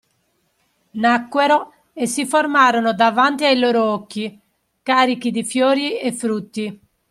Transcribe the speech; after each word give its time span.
Nacquero 1.03 1.73
e 1.93 2.07
si 2.07 2.25
formarono 2.25 2.91
davanti 2.93 3.45
ai 3.45 3.59
loro 3.59 3.83
occhi, 3.83 4.35
carichi 4.81 5.29
di 5.29 5.43
fiori 5.43 5.99
e 5.99 6.11
frutti. 6.11 6.81